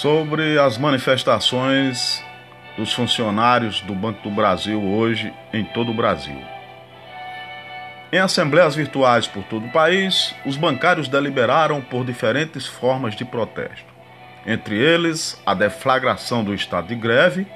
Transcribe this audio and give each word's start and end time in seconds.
sobre 0.00 0.58
as 0.58 0.78
manifestações 0.78 2.24
dos 2.74 2.90
funcionários 2.90 3.82
do 3.82 3.94
Banco 3.94 4.22
do 4.22 4.34
Brasil 4.34 4.82
hoje 4.82 5.30
em 5.52 5.62
todo 5.62 5.90
o 5.90 5.94
Brasil. 5.94 6.40
Em 8.10 8.16
assembleias 8.16 8.74
virtuais 8.74 9.26
por 9.26 9.44
todo 9.44 9.66
o 9.66 9.70
país, 9.70 10.34
os 10.46 10.56
bancários 10.56 11.06
deliberaram 11.06 11.82
por 11.82 12.02
diferentes 12.02 12.66
formas 12.66 13.14
de 13.14 13.26
protesto, 13.26 13.84
entre 14.46 14.74
eles 14.74 15.38
a 15.44 15.52
deflagração 15.52 16.42
do 16.42 16.54
estado 16.54 16.88
de 16.88 16.94
greve, 16.94 17.46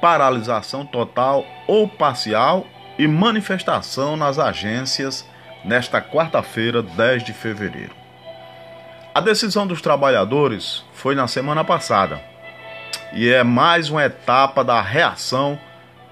paralisação 0.00 0.86
total 0.86 1.44
ou 1.66 1.88
parcial 1.88 2.64
e 2.96 3.08
manifestação 3.08 4.16
nas 4.16 4.38
agências 4.38 5.28
nesta 5.64 6.00
quarta-feira, 6.00 6.80
10 6.80 7.24
de 7.24 7.32
fevereiro. 7.32 8.03
A 9.14 9.20
decisão 9.20 9.64
dos 9.64 9.80
trabalhadores 9.80 10.82
foi 10.92 11.14
na 11.14 11.28
semana 11.28 11.62
passada 11.62 12.20
e 13.12 13.28
é 13.28 13.44
mais 13.44 13.88
uma 13.88 14.04
etapa 14.04 14.64
da 14.64 14.80
reação 14.80 15.56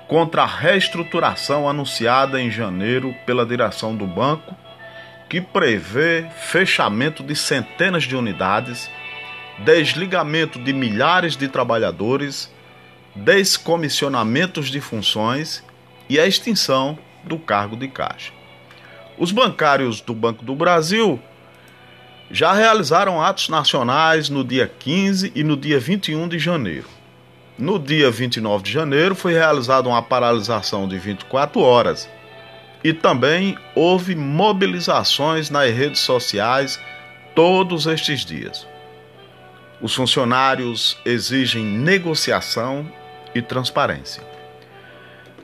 contra 0.07 0.45
a 0.45 0.47
reestruturação 0.47 1.69
anunciada 1.69 2.41
em 2.41 2.49
janeiro 2.49 3.13
pela 3.27 3.45
direção 3.45 3.97
do 3.97 4.07
banco, 4.07 4.55
que 5.29 5.41
prevê 5.41 6.29
fechamento 6.43 7.25
de 7.25 7.35
centenas 7.35 8.05
de 8.05 8.15
unidades, 8.15 8.89
desligamento 9.59 10.61
de 10.61 10.73
milhares 10.73 11.37
de 11.37 11.49
trabalhadores, 11.49 12.55
descomissionamentos 13.17 14.69
de 14.69 14.81
funções 14.81 15.65
e 16.09 16.21
a 16.21 16.27
extinção 16.29 16.97
do 17.25 17.37
cargo 17.37 17.77
de 17.77 17.89
caixa. 17.89 18.33
Os 19.19 19.33
bancários 19.33 20.01
do 20.01 20.15
Banco 20.15 20.45
do 20.45 20.55
Brasil 20.55 21.21
já 22.33 22.55
realizaram 22.55 23.21
atos 23.21 23.51
nacionais 23.51 24.31
no 24.31 24.43
dia 24.43 24.67
15 24.67 25.33
e 25.35 25.45
no 25.45 25.55
dia 25.55 25.79
21 25.79 26.27
de 26.27 26.39
janeiro. 26.39 26.89
No 27.59 27.79
dia 27.79 28.11
29 28.11 28.65
de 28.65 28.73
janeiro 28.73 29.15
foi 29.15 29.35
realizada 29.35 29.87
uma 29.87 30.03
paralisação 30.03 30.89
de 30.89 30.99
24 30.99 31.61
horas 31.61 32.09
e 32.83 32.95
também 32.95 33.59
houve 33.75 34.17
mobilizações 34.17 35.51
nas 35.51 35.71
redes 35.71 36.01
sociais 36.01 36.81
todos 37.35 37.87
estes 37.87 38.25
dias. 38.25 38.67
Os 39.79 39.95
funcionários 39.95 40.97
exigem 41.05 41.63
negociação 41.63 42.91
e 43.35 43.43
transparência. 43.43 44.23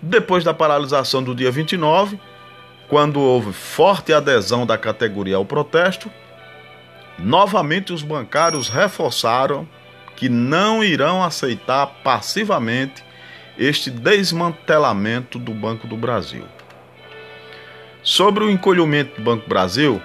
Depois 0.00 0.42
da 0.42 0.54
paralisação 0.54 1.22
do 1.22 1.34
dia 1.34 1.50
29, 1.50 2.18
quando 2.88 3.20
houve 3.20 3.52
forte 3.52 4.10
adesão 4.10 4.64
da 4.64 4.78
categoria 4.78 5.36
ao 5.36 5.44
protesto, 5.44 6.10
Novamente, 7.18 7.92
os 7.92 8.02
bancários 8.02 8.68
reforçaram 8.68 9.68
que 10.16 10.28
não 10.28 10.82
irão 10.82 11.22
aceitar 11.22 11.86
passivamente 12.02 13.04
este 13.56 13.90
desmantelamento 13.90 15.38
do 15.38 15.52
Banco 15.52 15.86
do 15.86 15.96
Brasil. 15.96 16.44
Sobre 18.02 18.44
o 18.44 18.50
encolhimento 18.50 19.16
do 19.16 19.22
Banco 19.22 19.48
Brasil, 19.48 20.00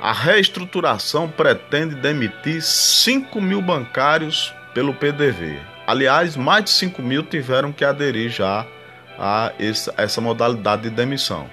a 0.00 0.12
reestruturação 0.12 1.28
pretende 1.28 1.94
demitir 1.94 2.60
5 2.60 3.40
mil 3.40 3.62
bancários 3.62 4.52
pelo 4.74 4.92
PDV. 4.92 5.58
Aliás, 5.86 6.36
mais 6.36 6.64
de 6.64 6.70
5 6.70 7.00
mil 7.00 7.22
tiveram 7.22 7.72
que 7.72 7.84
aderir 7.84 8.30
já 8.30 8.66
a 9.18 9.52
essa 9.96 10.20
modalidade 10.20 10.82
de 10.82 10.90
demissão. 10.90 11.48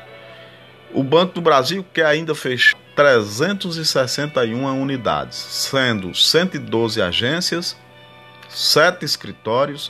O 0.91 1.03
Banco 1.03 1.35
do 1.35 1.41
Brasil 1.41 1.85
quer 1.93 2.07
ainda 2.07 2.33
fechar 2.33 2.77
361 3.00 4.81
unidades, 4.81 5.38
sendo 5.38 6.14
112 6.14 7.02
agências, 7.02 7.78
7 8.50 9.05
escritórios 9.05 9.89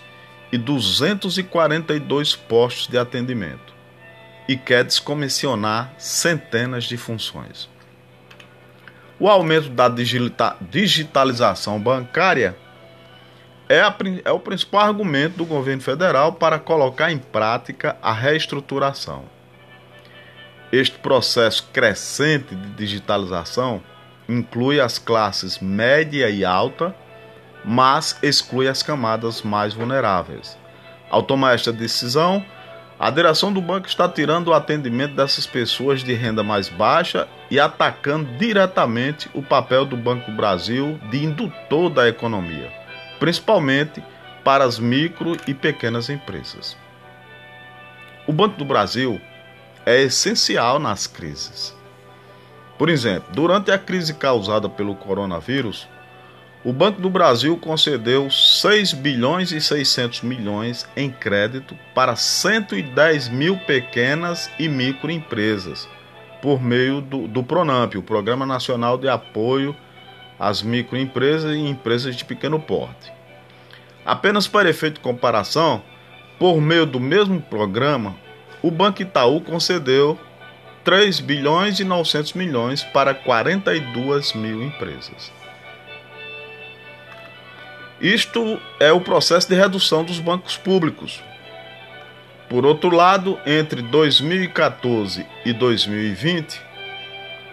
e 0.51 0.59
242 0.59 2.35
postos 2.35 2.85
de 2.85 2.99
atendimento, 2.99 3.73
e 4.47 4.55
quer 4.55 4.83
descomissionar 4.83 5.91
centenas 5.97 6.83
de 6.83 6.97
funções. 6.97 7.67
O 9.19 9.27
aumento 9.27 9.69
da 9.69 9.89
digitalização 10.61 11.79
bancária 11.79 12.55
é, 13.67 13.81
a, 13.81 13.95
é 14.23 14.31
o 14.31 14.39
principal 14.39 14.81
argumento 14.81 15.35
do 15.35 15.45
governo 15.45 15.81
federal 15.81 16.33
para 16.33 16.59
colocar 16.59 17.11
em 17.11 17.17
prática 17.17 17.97
a 18.03 18.13
reestruturação. 18.13 19.38
Este 20.71 20.99
processo 20.99 21.67
crescente 21.73 22.53
de 22.53 22.69
digitalização 22.69 23.81
inclui 24.27 24.79
as 24.79 24.99
classes 24.99 25.57
média 25.57 26.29
e 26.29 26.45
alta, 26.45 26.95
mas 27.65 28.19
exclui 28.21 28.67
as 28.67 28.83
camadas 28.83 29.41
mais 29.41 29.73
vulneráveis. 29.73 30.55
Ao 31.09 31.23
tomar 31.23 31.55
esta 31.55 31.73
decisão, 31.73 32.45
a 32.99 33.09
direção 33.09 33.51
do 33.51 33.61
banco 33.61 33.87
está 33.87 34.07
tirando 34.07 34.49
o 34.49 34.53
atendimento 34.53 35.15
dessas 35.15 35.47
pessoas 35.47 36.03
de 36.03 36.13
renda 36.13 36.43
mais 36.43 36.69
baixa 36.69 37.27
e 37.49 37.59
atacando 37.59 38.37
diretamente 38.37 39.27
o 39.33 39.41
papel 39.41 39.85
do 39.85 39.97
Banco 39.97 40.31
Brasil 40.31 40.99
de 41.09 41.23
indutor 41.23 41.89
da 41.89 42.07
economia, 42.07 42.71
principalmente 43.19 44.03
para 44.43 44.65
as 44.65 44.77
micro 44.77 45.35
e 45.47 45.53
pequenas 45.53 46.09
empresas. 46.09 46.77
O 48.27 48.33
Banco 48.33 48.57
do 48.57 48.65
Brasil 48.65 49.19
é 49.85 50.01
essencial 50.01 50.79
nas 50.79 51.07
crises. 51.07 51.75
Por 52.77 52.89
exemplo, 52.89 53.29
durante 53.33 53.71
a 53.71 53.77
crise 53.77 54.13
causada 54.13 54.69
pelo 54.69 54.95
coronavírus, 54.95 55.87
o 56.63 56.73
Banco 56.73 57.01
do 57.01 57.09
Brasil 57.09 57.57
concedeu 57.57 58.29
6 58.29 58.93
bilhões 58.93 59.51
e 59.51 59.61
600 59.61 60.21
milhões 60.21 60.87
em 60.95 61.09
crédito 61.09 61.77
para 61.95 62.15
110 62.15 63.29
mil 63.29 63.57
pequenas 63.57 64.49
e 64.59 64.67
microempresas 64.67 65.87
por 66.41 66.61
meio 66.61 67.01
do, 67.01 67.27
do 67.27 67.43
Pronamp, 67.43 67.95
o 67.95 68.01
Programa 68.01 68.45
Nacional 68.45 68.97
de 68.97 69.07
Apoio 69.07 69.75
às 70.39 70.61
Microempresas 70.61 71.55
e 71.55 71.59
Empresas 71.59 72.15
de 72.15 72.23
Pequeno 72.23 72.59
Porte. 72.59 73.11
Apenas 74.05 74.47
para 74.47 74.69
efeito 74.69 74.95
de 74.95 74.99
comparação, 75.01 75.81
por 76.39 76.61
meio 76.61 76.85
do 76.85 76.99
mesmo 76.99 77.41
programa, 77.41 78.15
o 78.61 78.69
Banco 78.69 79.01
Itaú 79.01 79.41
concedeu 79.41 80.19
3 80.83 81.19
bilhões 81.19 81.79
e 81.79 81.83
900 81.83 82.33
milhões 82.33 82.83
para 82.83 83.13
42 83.13 84.33
mil 84.33 84.63
empresas. 84.63 85.31
Isto 88.01 88.59
é 88.79 88.91
o 88.91 89.01
processo 89.01 89.49
de 89.49 89.55
redução 89.55 90.05
dos 90.05 90.19
bancos 90.19 90.55
públicos. 90.55 91.21
Por 92.47 92.65
outro 92.65 92.95
lado, 92.95 93.37
entre 93.45 93.81
2014 93.81 95.25
e 95.45 95.53
2020, 95.53 96.61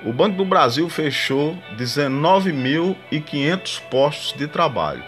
o 0.04 0.12
Banco 0.12 0.36
do 0.36 0.44
Brasil 0.44 0.88
fechou 0.88 1.58
19.500 1.76 3.80
postos 3.90 4.38
de 4.38 4.46
trabalho, 4.46 5.02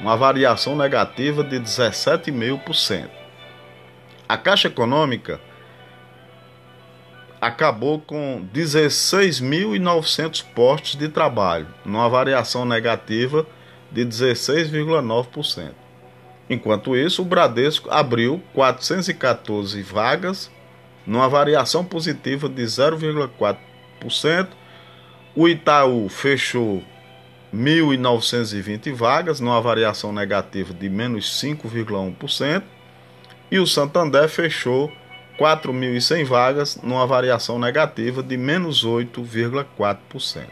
uma 0.00 0.16
variação 0.16 0.76
negativa 0.76 1.42
de 1.42 1.58
17,5%. 1.58 3.23
A 4.26 4.38
Caixa 4.38 4.68
Econômica 4.68 5.38
acabou 7.38 8.00
com 8.00 8.42
16.900 8.54 10.42
postos 10.54 10.96
de 10.96 11.10
trabalho, 11.10 11.66
numa 11.84 12.08
variação 12.08 12.64
negativa 12.64 13.46
de 13.92 14.02
16,9%. 14.06 15.72
Enquanto 16.48 16.96
isso, 16.96 17.20
o 17.20 17.24
Bradesco 17.26 17.90
abriu 17.90 18.42
414 18.54 19.82
vagas, 19.82 20.50
numa 21.06 21.28
variação 21.28 21.84
positiva 21.84 22.48
de 22.48 22.62
0,4%. 22.62 24.48
O 25.36 25.46
Itaú 25.46 26.08
fechou 26.08 26.82
1.920 27.54 28.90
vagas, 28.94 29.38
numa 29.38 29.60
variação 29.60 30.14
negativa 30.14 30.72
de 30.72 30.88
menos 30.88 31.26
5,1% 31.42 32.62
e 33.54 33.58
o 33.60 33.66
Santander 33.68 34.28
fechou 34.28 34.92
4.100 35.38 36.24
vagas, 36.24 36.76
numa 36.82 37.06
variação 37.06 37.56
negativa 37.56 38.20
de 38.20 38.36
menos 38.36 38.84
8,4%. 38.84 40.48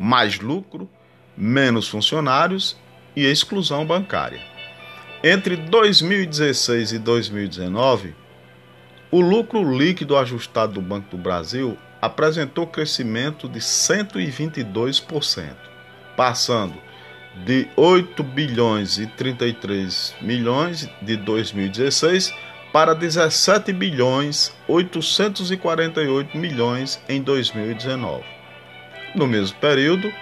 Mais 0.00 0.40
lucro, 0.40 0.90
menos 1.36 1.86
funcionários 1.86 2.76
e 3.14 3.24
exclusão 3.24 3.86
bancária. 3.86 4.40
Entre 5.22 5.56
2016 5.56 6.90
e 6.90 6.98
2019, 6.98 8.12
o 9.08 9.20
lucro 9.20 9.78
líquido 9.78 10.16
ajustado 10.16 10.72
do 10.72 10.82
Banco 10.82 11.16
do 11.16 11.22
Brasil 11.22 11.78
apresentou 12.02 12.66
crescimento 12.66 13.48
de 13.48 13.60
122%, 13.60 15.54
passando 16.16 16.74
de 17.44 17.68
8 17.76 18.22
bilhões 18.22 18.98
e 18.98 19.06
33 19.06 20.14
milhões 20.20 20.88
de 21.02 21.16
2016 21.16 22.34
para 22.72 22.94
17 22.94 23.72
bilhões 23.72 24.54
848 24.66 26.36
milhões 26.36 27.00
em 27.08 27.20
2019. 27.22 28.24
No 29.14 29.26
mesmo 29.26 29.56
período, 29.58 30.12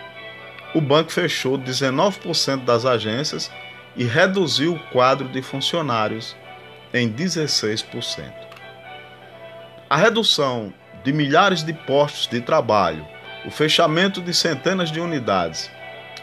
o 0.74 0.80
banco 0.80 1.12
fechou 1.12 1.58
19% 1.58 2.64
das 2.64 2.84
agências 2.84 3.50
e 3.96 4.04
reduziu 4.04 4.74
o 4.74 4.78
quadro 4.90 5.28
de 5.28 5.40
funcionários 5.40 6.36
em 6.92 7.10
16%. 7.10 8.32
A 9.88 9.96
redução 9.96 10.72
de 11.04 11.12
milhares 11.12 11.62
de 11.62 11.72
postos 11.72 12.26
de 12.26 12.40
trabalho, 12.40 13.06
o 13.44 13.50
fechamento 13.50 14.20
de 14.20 14.34
centenas 14.34 14.90
de 14.90 15.00
unidades 15.00 15.70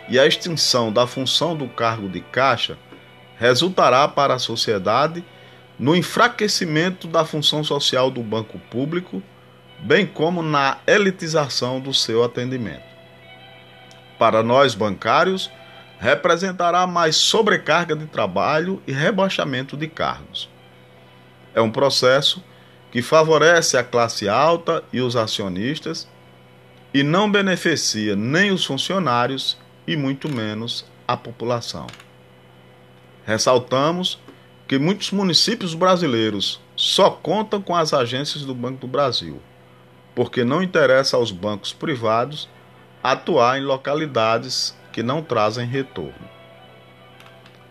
e 0.10 0.20
a 0.20 0.26
extinção 0.26 0.92
da 0.92 1.08
função 1.08 1.56
do 1.56 1.68
cargo 1.68 2.10
de 2.10 2.22
caixa 2.22 2.78
resultará 3.38 4.08
para 4.08 4.36
a 4.36 4.40
sociedade 4.40 5.24
no 5.80 5.96
enfraquecimento 5.96 7.08
da 7.08 7.26
função 7.26 7.64
social 7.64 8.12
do 8.12 8.22
banco 8.22 8.60
público, 8.70 9.22
bem 9.80 10.06
como 10.06 10.44
na 10.44 10.78
elitização 10.86 11.80
do 11.80 11.94
seu 11.94 12.24
atendimento. 12.24 12.84
Para 14.20 14.44
nós 14.44 14.76
bancários, 14.76 15.50
representará 16.00 16.86
mais 16.86 17.16
sobrecarga 17.16 17.96
de 17.96 18.06
trabalho 18.06 18.82
e 18.86 18.92
rebaixamento 18.92 19.76
de 19.76 19.88
cargos. 19.88 20.50
É 21.54 21.62
um 21.62 21.72
processo 21.72 22.44
que 22.92 23.02
favorece 23.02 23.78
a 23.78 23.84
classe 23.84 24.28
alta 24.28 24.84
e 24.92 25.00
os 25.00 25.16
acionistas 25.16 26.08
e 26.94 27.04
não 27.04 27.32
beneficia 27.32 28.16
nem 28.16 28.52
os 28.52 28.66
funcionários 28.66 29.58
e 29.88 29.96
muito 29.96 30.30
menos 30.30 30.86
a 31.08 31.18
população. 31.18 31.88
Ressaltamos 33.26 34.20
que 34.68 34.80
muitos 34.80 35.12
municípios 35.12 35.74
brasileiros 35.74 36.62
só 36.76 37.10
contam 37.10 37.62
com 37.62 37.76
as 37.76 37.94
agências 37.94 38.44
do 38.44 38.56
Banco 38.56 38.80
do 38.80 38.88
Brasil, 38.88 39.42
porque 40.16 40.44
não 40.44 40.64
interessa 40.64 41.18
aos 41.18 41.32
bancos 41.32 41.74
privados 41.74 42.50
atuar 43.04 43.60
em 43.60 43.64
localidades 43.64 44.76
que 44.92 45.04
não 45.04 45.22
trazem 45.22 45.68
retorno. 45.68 46.30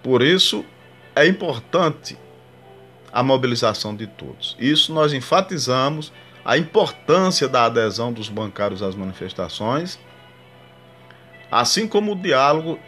Por 0.03 0.23
isso, 0.23 0.65
é 1.15 1.27
importante 1.27 2.19
a 3.13 3.23
mobilização 3.23 3.95
de 3.95 4.07
todos. 4.07 4.57
Isso 4.59 4.93
nós 4.93 5.13
enfatizamos 5.13 6.13
a 6.45 6.57
importância 6.57 7.49
da 7.49 7.65
adesão 7.65 8.13
dos 8.13 8.29
bancários 8.29 8.83
às 8.83 8.95
manifestações, 8.95 9.99
assim 11.51 11.87
como 11.87 12.13
o 12.13 12.17
diálogo 12.17 12.79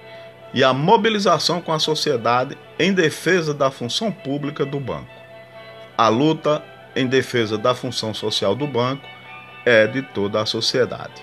e 0.55 0.62
a 0.62 0.73
mobilização 0.73 1.61
com 1.61 1.73
a 1.73 1.79
sociedade 1.79 2.56
em 2.79 2.93
defesa 2.93 3.55
da 3.55 3.70
função 3.70 4.12
pública 4.12 4.64
do 4.64 4.79
banco. 4.79 5.11
A 5.97 6.09
luta 6.09 6.62
em 6.94 7.06
defesa 7.06 7.56
da 7.56 7.75
função 7.75 8.12
social 8.12 8.55
do 8.55 8.67
banco 8.67 9.06
é 9.64 9.87
de 9.87 10.03
toda 10.03 10.41
a 10.41 10.47
sociedade. 10.47 11.23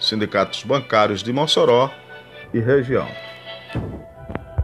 Sindicatos 0.00 0.62
bancários 0.62 1.22
de 1.22 1.32
Mossoró 1.32 1.90
e 2.54 2.60
região. 2.60 3.08